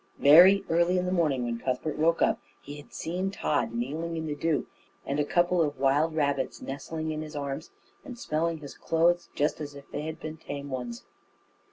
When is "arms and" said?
7.35-8.17